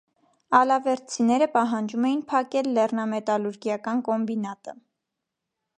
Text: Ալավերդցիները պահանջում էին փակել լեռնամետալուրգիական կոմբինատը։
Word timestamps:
Ալավերդցիները 0.59 1.47
պահանջում 1.57 2.07
էին 2.11 2.23
փակել 2.33 2.71
լեռնամետալուրգիական 2.79 4.05
կոմբինատը։ 4.11 4.77